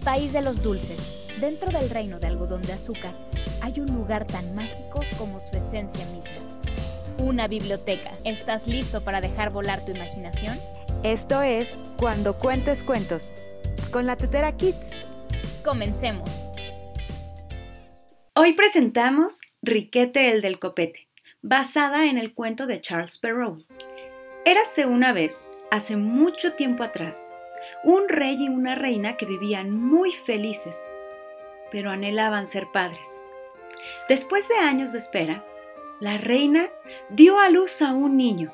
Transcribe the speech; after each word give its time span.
el 0.00 0.04
país 0.04 0.32
de 0.32 0.40
los 0.40 0.62
dulces, 0.62 1.28
dentro 1.40 1.70
del 1.70 1.90
reino 1.90 2.18
de 2.18 2.26
algodón 2.26 2.62
de 2.62 2.72
azúcar, 2.72 3.12
hay 3.60 3.80
un 3.80 3.94
lugar 3.94 4.26
tan 4.26 4.54
mágico 4.54 5.00
como 5.18 5.40
su 5.40 5.58
esencia 5.58 6.06
misma. 6.06 6.30
Una 7.18 7.46
biblioteca. 7.46 8.12
¿Estás 8.24 8.66
listo 8.66 9.02
para 9.04 9.20
dejar 9.20 9.52
volar 9.52 9.84
tu 9.84 9.92
imaginación? 9.92 10.56
Esto 11.02 11.42
es 11.42 11.76
Cuando 11.98 12.38
Cuentes 12.38 12.82
Cuentos, 12.82 13.28
con 13.92 14.06
la 14.06 14.16
Tetera 14.16 14.56
Kids. 14.56 14.90
Comencemos. 15.62 16.30
Hoy 18.34 18.54
presentamos 18.54 19.38
Riquete 19.60 20.30
el 20.30 20.40
del 20.40 20.58
Copete, 20.58 21.08
basada 21.42 22.06
en 22.06 22.16
el 22.16 22.32
cuento 22.32 22.66
de 22.66 22.80
Charles 22.80 23.18
Perrault. 23.18 23.70
Érase 24.46 24.86
una 24.86 25.12
vez, 25.12 25.46
hace 25.70 25.96
mucho 25.96 26.54
tiempo 26.54 26.84
atrás, 26.84 27.29
un 27.82 28.08
rey 28.08 28.36
y 28.44 28.48
una 28.48 28.74
reina 28.74 29.16
que 29.16 29.26
vivían 29.26 29.72
muy 29.72 30.12
felices, 30.12 30.78
pero 31.70 31.90
anhelaban 31.90 32.46
ser 32.46 32.66
padres. 32.72 33.22
Después 34.08 34.48
de 34.48 34.56
años 34.56 34.92
de 34.92 34.98
espera, 34.98 35.44
la 36.00 36.18
reina 36.18 36.68
dio 37.10 37.38
a 37.38 37.50
luz 37.50 37.82
a 37.82 37.92
un 37.92 38.16
niño. 38.16 38.52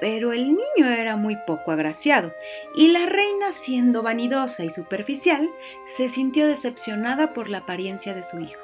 Pero 0.00 0.32
el 0.32 0.48
niño 0.48 0.88
era 0.88 1.16
muy 1.16 1.36
poco 1.46 1.72
agraciado 1.72 2.32
y 2.74 2.88
la 2.88 3.06
reina, 3.06 3.52
siendo 3.52 4.02
vanidosa 4.02 4.64
y 4.64 4.70
superficial, 4.70 5.48
se 5.84 6.08
sintió 6.08 6.46
decepcionada 6.46 7.32
por 7.32 7.48
la 7.48 7.58
apariencia 7.58 8.14
de 8.14 8.22
su 8.22 8.40
hijo. 8.40 8.60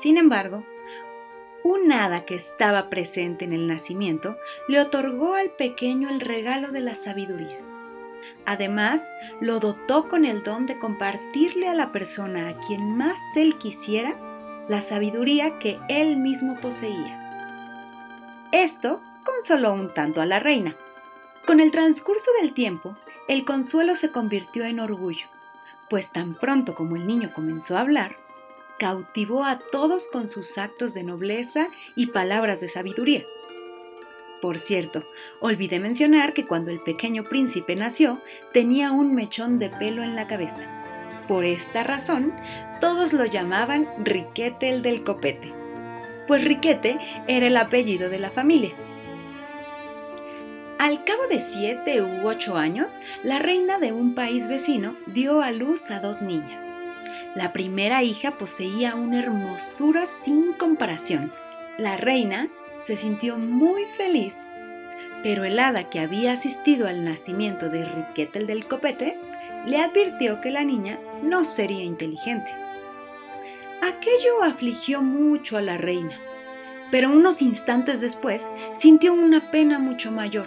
Sin 0.00 0.16
embargo, 0.16 0.64
un 1.62 1.92
hada 1.92 2.24
que 2.24 2.34
estaba 2.34 2.88
presente 2.88 3.44
en 3.44 3.52
el 3.52 3.66
nacimiento 3.66 4.36
le 4.68 4.80
otorgó 4.80 5.34
al 5.34 5.50
pequeño 5.50 6.08
el 6.08 6.20
regalo 6.20 6.72
de 6.72 6.80
la 6.80 6.94
sabiduría. 6.94 7.58
Además, 8.48 9.10
lo 9.42 9.60
dotó 9.60 10.08
con 10.08 10.24
el 10.24 10.42
don 10.42 10.64
de 10.64 10.78
compartirle 10.78 11.68
a 11.68 11.74
la 11.74 11.92
persona 11.92 12.48
a 12.48 12.56
quien 12.58 12.96
más 12.96 13.18
él 13.36 13.58
quisiera 13.58 14.16
la 14.70 14.80
sabiduría 14.80 15.58
que 15.58 15.78
él 15.90 16.16
mismo 16.16 16.58
poseía. 16.58 18.48
Esto 18.50 19.02
consoló 19.22 19.74
un 19.74 19.92
tanto 19.92 20.22
a 20.22 20.24
la 20.24 20.38
reina. 20.38 20.74
Con 21.46 21.60
el 21.60 21.70
transcurso 21.70 22.30
del 22.40 22.54
tiempo, 22.54 22.96
el 23.28 23.44
consuelo 23.44 23.94
se 23.94 24.10
convirtió 24.12 24.64
en 24.64 24.80
orgullo, 24.80 25.26
pues 25.90 26.10
tan 26.10 26.34
pronto 26.34 26.74
como 26.74 26.96
el 26.96 27.06
niño 27.06 27.30
comenzó 27.34 27.76
a 27.76 27.80
hablar, 27.80 28.16
cautivó 28.78 29.44
a 29.44 29.58
todos 29.58 30.08
con 30.10 30.26
sus 30.26 30.56
actos 30.56 30.94
de 30.94 31.02
nobleza 31.02 31.68
y 31.96 32.06
palabras 32.06 32.60
de 32.60 32.68
sabiduría. 32.68 33.26
Por 34.40 34.58
cierto, 34.58 35.04
olvidé 35.40 35.80
mencionar 35.80 36.32
que 36.32 36.46
cuando 36.46 36.70
el 36.70 36.80
pequeño 36.80 37.24
príncipe 37.24 37.74
nació, 37.74 38.20
tenía 38.52 38.92
un 38.92 39.14
mechón 39.14 39.58
de 39.58 39.68
pelo 39.68 40.02
en 40.02 40.14
la 40.14 40.28
cabeza. 40.28 40.64
Por 41.26 41.44
esta 41.44 41.82
razón, 41.82 42.32
todos 42.80 43.12
lo 43.12 43.24
llamaban 43.24 43.88
Riquete 43.98 44.70
el 44.70 44.82
del 44.82 45.02
copete, 45.02 45.52
pues 46.28 46.44
Riquete 46.44 46.98
era 47.26 47.48
el 47.48 47.56
apellido 47.56 48.08
de 48.08 48.18
la 48.18 48.30
familia. 48.30 48.72
Al 50.78 51.02
cabo 51.02 51.26
de 51.28 51.40
siete 51.40 52.00
u 52.00 52.28
ocho 52.28 52.56
años, 52.56 53.00
la 53.24 53.40
reina 53.40 53.78
de 53.78 53.90
un 53.90 54.14
país 54.14 54.46
vecino 54.46 54.94
dio 55.06 55.42
a 55.42 55.50
luz 55.50 55.90
a 55.90 55.98
dos 55.98 56.22
niñas. 56.22 56.62
La 57.34 57.52
primera 57.52 58.04
hija 58.04 58.38
poseía 58.38 58.94
una 58.94 59.18
hermosura 59.18 60.06
sin 60.06 60.52
comparación. 60.52 61.32
La 61.78 61.96
reina 61.96 62.48
se 62.80 62.96
sintió 62.96 63.36
muy 63.36 63.84
feliz, 63.96 64.34
pero 65.22 65.44
el 65.44 65.58
hada 65.58 65.90
que 65.90 66.00
había 66.00 66.32
asistido 66.32 66.86
al 66.86 67.04
nacimiento 67.04 67.68
de 67.68 67.84
Riquetel 67.84 68.46
del 68.46 68.66
Copete 68.66 69.18
le 69.66 69.80
advirtió 69.80 70.40
que 70.40 70.50
la 70.50 70.64
niña 70.64 70.98
no 71.22 71.44
sería 71.44 71.82
inteligente. 71.82 72.50
Aquello 73.82 74.42
afligió 74.42 75.02
mucho 75.02 75.56
a 75.56 75.60
la 75.60 75.76
reina, 75.76 76.18
pero 76.90 77.10
unos 77.10 77.42
instantes 77.42 78.00
después 78.00 78.46
sintió 78.74 79.12
una 79.12 79.50
pena 79.50 79.78
mucho 79.78 80.10
mayor, 80.10 80.46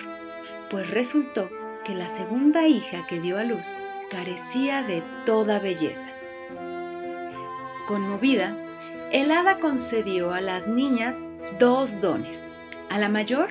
pues 0.69 0.89
resultó 0.89 1.49
que 1.85 1.93
la 1.93 2.07
segunda 2.07 2.67
hija 2.67 3.05
que 3.07 3.19
dio 3.19 3.37
a 3.37 3.43
luz 3.43 3.67
carecía 4.09 4.83
de 4.83 5.03
toda 5.25 5.59
belleza. 5.59 6.09
Conmovida, 7.87 8.55
el 9.11 9.31
hada 9.31 9.59
concedió 9.59 10.33
a 10.33 10.41
las 10.41 10.67
niñas 10.67 11.19
dos 11.59 11.99
dones. 12.01 12.37
A 12.89 12.97
la 12.97 13.09
mayor, 13.09 13.49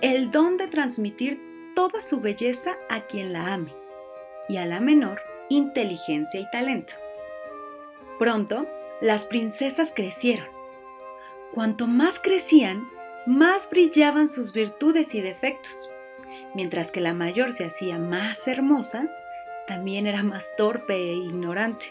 el 0.00 0.30
don 0.30 0.56
de 0.56 0.68
transmitir 0.68 1.40
toda 1.74 2.02
su 2.02 2.20
belleza 2.20 2.76
a 2.88 3.02
quien 3.02 3.32
la 3.32 3.54
ame. 3.54 3.72
Y 4.48 4.56
a 4.56 4.66
la 4.66 4.80
menor, 4.80 5.20
inteligencia 5.48 6.40
y 6.40 6.50
talento. 6.50 6.94
Pronto, 8.18 8.66
las 9.00 9.26
princesas 9.26 9.92
crecieron. 9.94 10.46
Cuanto 11.52 11.86
más 11.86 12.18
crecían, 12.20 12.86
más 13.26 13.68
brillaban 13.68 14.28
sus 14.28 14.52
virtudes 14.52 15.14
y 15.14 15.20
defectos. 15.20 15.72
Mientras 16.54 16.90
que 16.90 17.00
la 17.00 17.14
mayor 17.14 17.52
se 17.52 17.64
hacía 17.64 17.98
más 17.98 18.46
hermosa, 18.48 19.08
también 19.66 20.06
era 20.06 20.22
más 20.22 20.54
torpe 20.56 20.94
e 20.94 21.14
ignorante. 21.14 21.86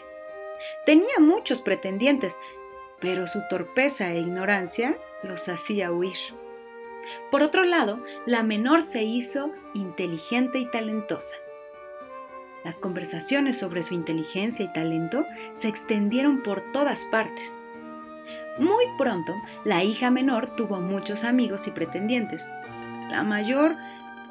Tenía 0.84 1.18
muchos 1.18 1.62
pretendientes, 1.62 2.36
pero 3.00 3.26
su 3.26 3.42
torpeza 3.48 4.12
e 4.12 4.20
ignorancia 4.20 4.96
los 5.22 5.48
hacía 5.48 5.92
huir. 5.92 6.16
Por 7.30 7.42
otro 7.42 7.64
lado, 7.64 8.02
la 8.26 8.42
menor 8.42 8.82
se 8.82 9.02
hizo 9.02 9.50
inteligente 9.74 10.58
y 10.58 10.70
talentosa. 10.70 11.36
Las 12.64 12.78
conversaciones 12.78 13.58
sobre 13.58 13.82
su 13.82 13.94
inteligencia 13.94 14.64
y 14.64 14.72
talento 14.72 15.24
se 15.54 15.68
extendieron 15.68 16.42
por 16.42 16.60
todas 16.72 17.04
partes. 17.06 17.50
Muy 18.58 18.84
pronto, 18.98 19.34
la 19.64 19.82
hija 19.82 20.10
menor 20.10 20.54
tuvo 20.54 20.80
muchos 20.80 21.24
amigos 21.24 21.66
y 21.66 21.70
pretendientes. 21.70 22.44
La 23.10 23.22
mayor 23.22 23.76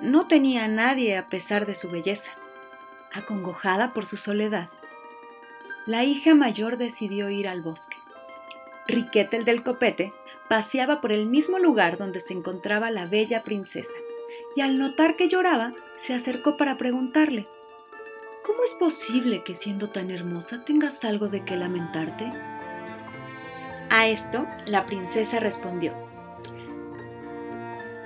no 0.01 0.27
tenía 0.27 0.65
a 0.65 0.67
nadie 0.67 1.17
a 1.17 1.27
pesar 1.27 1.65
de 1.65 1.73
su 1.73 1.89
belleza. 1.89 2.31
Acongojada 3.11 3.91
por 3.91 4.05
su 4.05 4.17
soledad, 4.17 4.69
la 5.87 6.03
hija 6.03 6.35
mayor 6.35 6.77
decidió 6.77 7.31
ir 7.31 7.49
al 7.49 7.61
bosque. 7.61 7.97
Riquete 8.89 9.37
el 9.37 9.45
del 9.45 9.61
copete 9.61 10.11
paseaba 10.47 10.99
por 10.99 11.11
el 11.11 11.27
mismo 11.27 11.59
lugar 11.59 11.99
donde 11.99 12.19
se 12.19 12.33
encontraba 12.33 12.89
la 12.89 13.05
bella 13.05 13.43
princesa, 13.43 13.93
y 14.55 14.61
al 14.61 14.79
notar 14.79 15.15
que 15.15 15.29
lloraba, 15.29 15.73
se 15.97 16.15
acercó 16.15 16.57
para 16.57 16.75
preguntarle, 16.75 17.45
¿Cómo 18.43 18.63
es 18.63 18.73
posible 18.79 19.43
que 19.43 19.53
siendo 19.53 19.89
tan 19.89 20.09
hermosa 20.09 20.65
tengas 20.65 21.05
algo 21.05 21.27
de 21.27 21.45
qué 21.45 21.55
lamentarte? 21.55 22.33
A 23.91 24.07
esto, 24.07 24.47
la 24.65 24.87
princesa 24.87 25.39
respondió, 25.39 25.93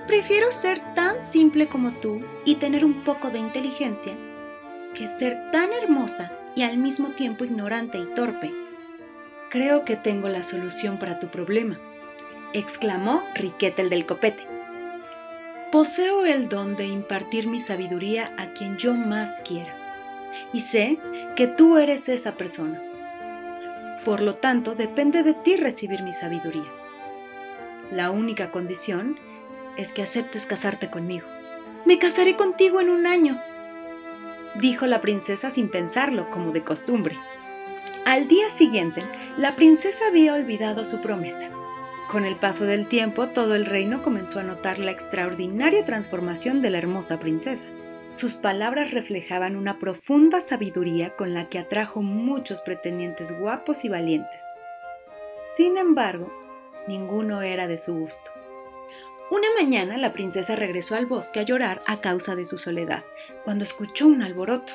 Prefiero 0.06 0.52
ser 0.52 0.82
tan 0.94 1.22
simple 1.22 1.66
como 1.66 1.92
tú 2.00 2.20
y 2.44 2.56
tener 2.56 2.84
un 2.84 3.04
poco 3.04 3.30
de 3.30 3.38
inteligencia 3.38 4.12
que 4.94 5.06
ser 5.06 5.50
tan 5.50 5.72
hermosa 5.72 6.30
y 6.54 6.62
al 6.62 6.76
mismo 6.76 7.12
tiempo 7.12 7.46
ignorante 7.46 7.96
y 7.96 8.04
torpe. 8.14 8.63
Creo 9.54 9.84
que 9.84 9.94
tengo 9.94 10.28
la 10.28 10.42
solución 10.42 10.98
para 10.98 11.20
tu 11.20 11.28
problema, 11.28 11.78
exclamó 12.54 13.22
Riquete 13.36 13.82
el 13.82 13.88
del 13.88 14.04
copete. 14.04 14.42
Poseo 15.70 16.26
el 16.26 16.48
don 16.48 16.74
de 16.74 16.86
impartir 16.88 17.46
mi 17.46 17.60
sabiduría 17.60 18.34
a 18.36 18.52
quien 18.52 18.78
yo 18.78 18.94
más 18.94 19.40
quiera, 19.46 19.72
y 20.52 20.62
sé 20.62 20.98
que 21.36 21.46
tú 21.46 21.78
eres 21.78 22.08
esa 22.08 22.32
persona. 22.32 22.82
Por 24.04 24.22
lo 24.22 24.34
tanto, 24.34 24.74
depende 24.74 25.22
de 25.22 25.34
ti 25.34 25.54
recibir 25.54 26.02
mi 26.02 26.12
sabiduría. 26.12 26.72
La 27.92 28.10
única 28.10 28.50
condición 28.50 29.20
es 29.76 29.92
que 29.92 30.02
aceptes 30.02 30.46
casarte 30.46 30.90
conmigo. 30.90 31.28
Me 31.84 32.00
casaré 32.00 32.34
contigo 32.34 32.80
en 32.80 32.90
un 32.90 33.06
año, 33.06 33.40
dijo 34.56 34.86
la 34.86 35.00
princesa 35.00 35.48
sin 35.50 35.70
pensarlo, 35.70 36.28
como 36.32 36.50
de 36.50 36.64
costumbre. 36.64 37.16
Al 38.04 38.28
día 38.28 38.50
siguiente, 38.50 39.02
la 39.38 39.56
princesa 39.56 40.08
había 40.08 40.34
olvidado 40.34 40.84
su 40.84 41.00
promesa. 41.00 41.48
Con 42.10 42.26
el 42.26 42.36
paso 42.36 42.66
del 42.66 42.86
tiempo, 42.86 43.30
todo 43.30 43.54
el 43.54 43.64
reino 43.64 44.02
comenzó 44.02 44.40
a 44.40 44.42
notar 44.42 44.78
la 44.78 44.90
extraordinaria 44.90 45.86
transformación 45.86 46.60
de 46.60 46.68
la 46.68 46.76
hermosa 46.76 47.18
princesa. 47.18 47.66
Sus 48.10 48.34
palabras 48.34 48.90
reflejaban 48.90 49.56
una 49.56 49.78
profunda 49.78 50.42
sabiduría 50.42 51.16
con 51.16 51.32
la 51.32 51.48
que 51.48 51.58
atrajo 51.58 52.02
muchos 52.02 52.60
pretendientes 52.60 53.36
guapos 53.38 53.86
y 53.86 53.88
valientes. 53.88 54.42
Sin 55.56 55.78
embargo, 55.78 56.28
ninguno 56.86 57.40
era 57.40 57.66
de 57.68 57.78
su 57.78 57.94
gusto. 57.94 58.30
Una 59.30 59.48
mañana 59.58 59.96
la 59.96 60.12
princesa 60.12 60.54
regresó 60.56 60.96
al 60.96 61.06
bosque 61.06 61.40
a 61.40 61.44
llorar 61.44 61.80
a 61.86 62.02
causa 62.02 62.36
de 62.36 62.44
su 62.44 62.58
soledad, 62.58 63.02
cuando 63.44 63.64
escuchó 63.64 64.06
un 64.06 64.20
alboroto. 64.20 64.74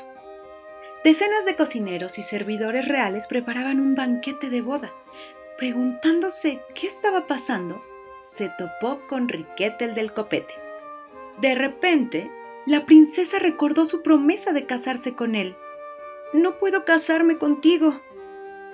Decenas 1.03 1.45
de 1.45 1.55
cocineros 1.55 2.19
y 2.19 2.23
servidores 2.23 2.87
reales 2.87 3.27
preparaban 3.27 3.79
un 3.79 3.95
banquete 3.95 4.49
de 4.49 4.61
boda, 4.61 4.91
Preguntándose 5.59 6.61
qué 6.73 6.87
estaba 6.87 7.25
pasando, 7.27 7.83
se 8.21 8.49
topó 8.57 9.01
con 9.09 9.27
Riquete 9.27 9.83
el 9.83 9.93
del 9.93 10.13
copete. 10.13 10.53
De 11.41 11.53
repente, 11.53 12.31
la 12.65 12.85
princesa 12.85 13.39
recordó 13.39 13.83
su 13.83 14.01
promesa 14.01 14.53
de 14.53 14.65
casarse 14.65 15.15
con 15.15 15.35
él. 15.35 15.57
no 16.31 16.53
puedo 16.53 16.85
casarme 16.85 17.37
contigo, 17.37 17.99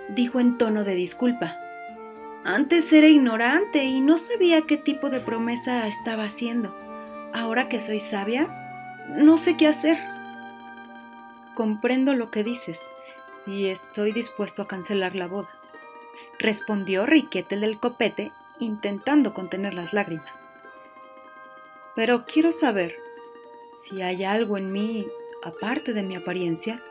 dijo 0.10 0.40
en 0.40 0.60
tono 0.60 0.84
de 0.84 0.94
disculpa. 0.94 1.58
Antes 2.44 2.94
era 2.94 3.08
ignorante 3.08 3.84
y 3.84 4.00
no 4.00 4.16
sabía 4.16 4.62
qué 4.62 4.78
tipo 4.78 5.10
de 5.10 5.22
promesa 5.22 5.88
estaba 5.88 6.26
haciendo. 6.26 6.76
Ahora 7.34 7.68
que 7.68 7.80
soy 7.80 8.00
sabia, 8.00 8.48
no 9.16 9.38
sé 9.38 9.58
qué 9.58 9.66
hacer. 9.66 9.98
Comprendo 11.56 12.14
lo 12.14 12.30
que 12.30 12.44
dices 12.44 12.92
y 13.48 13.68
estoy 13.68 14.12
dispuesto 14.12 14.62
a 14.62 14.68
cancelar 14.68 15.16
la 15.16 15.28
boda, 15.28 15.50
respondió 16.38 17.06
Riquete 17.06 17.58
del 17.58 17.80
copete, 17.80 18.32
intentando 18.60 19.34
contener 19.34 19.74
las 19.74 19.94
lágrimas. 19.94 20.40
Pero 21.96 22.26
quiero 22.26 22.52
saber 22.52 22.96
si 23.82 24.02
hay 24.02 24.26
algo 24.26 24.58
en 24.58 24.72
mí, 24.72 25.08
aparte 25.44 25.94
de 25.94 26.04
mi 26.04 26.18
apariencia, 26.18 26.82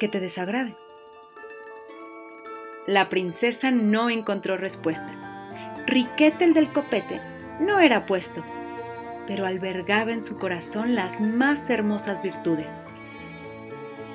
que 0.00 0.08
te 0.08 0.20
desagrade. 0.20 0.74
La 2.86 3.10
princesa 3.10 3.70
no 3.70 4.08
encontró 4.08 4.56
respuesta. 4.56 5.44
Riquete 5.86 6.44
el 6.44 6.54
del 6.54 6.72
copete 6.72 7.20
no 7.60 7.80
era 7.80 8.06
puesto, 8.06 8.42
pero 9.26 9.44
albergaba 9.44 10.12
en 10.12 10.22
su 10.22 10.38
corazón 10.38 10.94
las 10.94 11.20
más 11.20 11.68
hermosas 11.68 12.22
virtudes. 12.22 12.70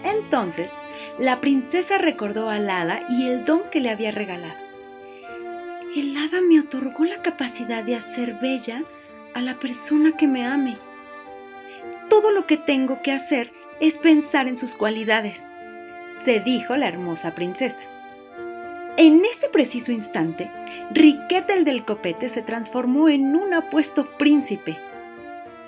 Entonces, 0.03 0.71
la 1.19 1.41
princesa 1.41 1.97
recordó 1.97 2.49
al 2.49 2.69
hada 2.69 3.03
y 3.09 3.27
el 3.27 3.45
don 3.45 3.69
que 3.71 3.79
le 3.79 3.89
había 3.89 4.11
regalado. 4.11 4.59
El 5.95 6.17
hada 6.17 6.41
me 6.41 6.59
otorgó 6.59 7.05
la 7.05 7.21
capacidad 7.21 7.83
de 7.83 7.95
hacer 7.95 8.35
bella 8.41 8.83
a 9.33 9.41
la 9.41 9.59
persona 9.59 10.17
que 10.17 10.27
me 10.27 10.45
ame. 10.45 10.77
Todo 12.09 12.31
lo 12.31 12.45
que 12.45 12.57
tengo 12.57 13.01
que 13.01 13.11
hacer 13.11 13.51
es 13.79 13.97
pensar 13.97 14.47
en 14.47 14.57
sus 14.57 14.75
cualidades, 14.75 15.43
se 16.17 16.39
dijo 16.39 16.75
la 16.75 16.87
hermosa 16.87 17.35
princesa. 17.35 17.83
En 18.97 19.23
ese 19.25 19.49
preciso 19.49 19.91
instante, 19.91 20.51
Riquete 20.91 21.53
el 21.53 21.65
del 21.65 21.85
copete 21.85 22.29
se 22.29 22.43
transformó 22.43 23.09
en 23.09 23.35
un 23.35 23.53
apuesto 23.53 24.05
príncipe. 24.17 24.77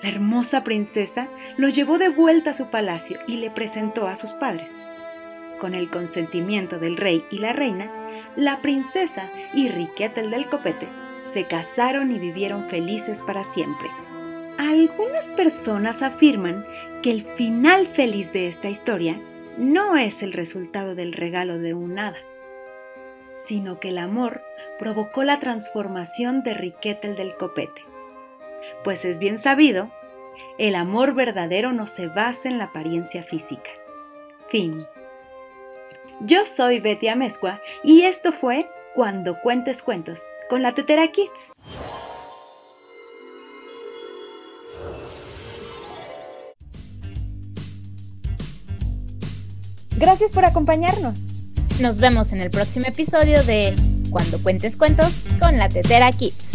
La 0.02 0.10
hermosa 0.10 0.62
princesa 0.62 1.28
lo 1.56 1.68
llevó 1.68 1.98
de 1.98 2.10
vuelta 2.10 2.50
a 2.50 2.54
su 2.54 2.68
palacio 2.68 3.18
y 3.26 3.38
le 3.38 3.50
presentó 3.50 4.08
a 4.08 4.16
sus 4.16 4.32
padres. 4.34 4.82
Con 5.60 5.74
el 5.74 5.90
consentimiento 5.90 6.78
del 6.78 6.96
rey 6.96 7.24
y 7.30 7.38
la 7.38 7.54
reina, 7.54 7.90
la 8.36 8.60
princesa 8.60 9.30
y 9.54 9.68
Riquete 9.68 10.20
el 10.20 10.30
del 10.30 10.48
copete 10.48 10.88
se 11.20 11.46
casaron 11.46 12.10
y 12.12 12.18
vivieron 12.18 12.68
felices 12.68 13.22
para 13.22 13.42
siempre. 13.42 13.88
Algunas 14.58 15.30
personas 15.32 16.02
afirman 16.02 16.66
que 17.02 17.10
el 17.10 17.22
final 17.36 17.88
feliz 17.88 18.32
de 18.32 18.48
esta 18.48 18.68
historia 18.68 19.18
no 19.56 19.96
es 19.96 20.22
el 20.22 20.34
resultado 20.34 20.94
del 20.94 21.14
regalo 21.14 21.58
de 21.58 21.72
un 21.72 21.98
hada, 21.98 22.18
sino 23.44 23.80
que 23.80 23.88
el 23.88 23.98
amor 23.98 24.42
provocó 24.78 25.22
la 25.22 25.38
transformación 25.40 26.42
de 26.42 26.54
Riquete 26.54 27.08
el 27.08 27.16
del 27.16 27.34
copete. 27.36 27.82
Pues 28.84 29.04
es 29.04 29.18
bien 29.18 29.38
sabido, 29.38 29.90
el 30.58 30.74
amor 30.74 31.14
verdadero 31.14 31.72
no 31.72 31.86
se 31.86 32.06
basa 32.06 32.48
en 32.48 32.58
la 32.58 32.64
apariencia 32.64 33.22
física. 33.22 33.70
Fin. 34.48 34.84
Yo 36.20 36.46
soy 36.46 36.80
Betty 36.80 37.08
Amezcua 37.08 37.60
y 37.84 38.02
esto 38.02 38.32
fue 38.32 38.68
Cuando 38.94 39.40
Cuentes 39.40 39.82
Cuentos 39.82 40.22
con 40.48 40.62
la 40.62 40.72
Tetera 40.72 41.08
Kids. 41.08 41.50
Gracias 49.98 50.30
por 50.30 50.44
acompañarnos. 50.44 51.14
Nos 51.80 51.98
vemos 51.98 52.32
en 52.32 52.40
el 52.40 52.50
próximo 52.50 52.86
episodio 52.86 53.42
de 53.44 53.74
Cuando 54.10 54.42
Cuentes 54.42 54.76
Cuentos 54.76 55.22
con 55.40 55.58
la 55.58 55.68
Tetera 55.68 56.12
Kids. 56.12 56.45